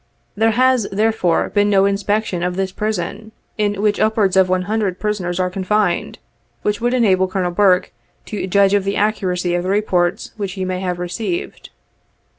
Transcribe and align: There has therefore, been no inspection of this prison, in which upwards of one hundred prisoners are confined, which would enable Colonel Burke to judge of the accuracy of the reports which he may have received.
There 0.35 0.57
has 0.59 0.87
therefore, 0.91 1.49
been 1.49 1.69
no 1.69 1.85
inspection 1.85 2.41
of 2.41 2.55
this 2.55 2.71
prison, 2.71 3.33
in 3.55 3.83
which 3.83 3.99
upwards 3.99 4.35
of 4.35 4.49
one 4.49 4.63
hundred 4.63 4.97
prisoners 4.99 5.39
are 5.39 5.51
confined, 5.51 6.17
which 6.63 6.81
would 6.81 6.95
enable 6.95 7.27
Colonel 7.27 7.51
Burke 7.51 7.91
to 8.25 8.47
judge 8.47 8.73
of 8.73 8.83
the 8.83 8.95
accuracy 8.97 9.53
of 9.53 9.61
the 9.61 9.69
reports 9.69 10.31
which 10.37 10.53
he 10.53 10.65
may 10.65 10.79
have 10.79 10.97
received. 10.97 11.69